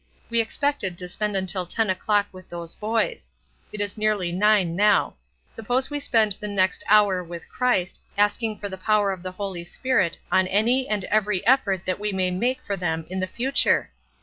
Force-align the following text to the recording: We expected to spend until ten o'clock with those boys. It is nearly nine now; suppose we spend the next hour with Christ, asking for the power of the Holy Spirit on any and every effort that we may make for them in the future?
We 0.31 0.41
expected 0.41 0.97
to 0.97 1.07
spend 1.07 1.35
until 1.37 1.67
ten 1.67 1.91
o'clock 1.91 2.25
with 2.31 2.49
those 2.49 2.73
boys. 2.73 3.29
It 3.71 3.79
is 3.79 3.99
nearly 3.99 4.31
nine 4.31 4.75
now; 4.75 5.13
suppose 5.47 5.91
we 5.91 5.99
spend 5.99 6.37
the 6.39 6.47
next 6.47 6.83
hour 6.89 7.23
with 7.23 7.47
Christ, 7.47 8.01
asking 8.17 8.57
for 8.57 8.67
the 8.67 8.79
power 8.79 9.11
of 9.11 9.21
the 9.21 9.33
Holy 9.33 9.63
Spirit 9.63 10.17
on 10.31 10.47
any 10.47 10.89
and 10.89 11.03
every 11.03 11.45
effort 11.45 11.85
that 11.85 11.99
we 11.99 12.11
may 12.11 12.31
make 12.31 12.63
for 12.65 12.75
them 12.75 13.05
in 13.11 13.19
the 13.19 13.27
future? 13.27 13.91